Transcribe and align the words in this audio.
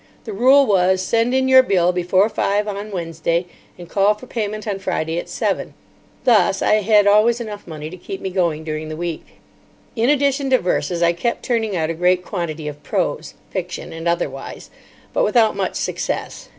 The 0.23 0.33
rule 0.33 0.65
was, 0.65 0.99
Send 0.99 1.35
in 1.35 1.47
your 1.47 1.61
bill 1.61 1.91
before 1.91 2.27
five 2.27 2.67
on 2.67 2.89
Wednesday, 2.89 3.45
and 3.77 3.87
call 3.87 4.15
for 4.15 4.25
payment 4.25 4.67
on 4.67 4.79
Friday 4.79 5.19
at 5.19 5.29
seven. 5.29 5.75
Thus 6.23 6.63
I 6.63 6.81
had 6.81 7.05
always 7.05 7.39
enough 7.39 7.67
money 7.67 7.87
to 7.91 7.97
keep 7.97 8.19
me 8.19 8.31
going 8.31 8.63
during 8.63 8.89
the 8.89 8.97
week. 8.97 9.23
In 9.95 10.09
addition 10.09 10.49
to 10.49 10.57
verses, 10.57 11.03
I 11.03 11.13
kept 11.13 11.43
turning 11.43 11.75
out 11.75 11.91
a 11.91 11.93
great 11.93 12.25
quantity 12.25 12.67
of 12.67 12.81
prose, 12.81 13.35
fiction, 13.51 13.93
and 13.93 14.07
otherwise, 14.07 14.71
but 15.13 15.23
without 15.23 15.55
much 15.55 15.75
success. 15.75 16.49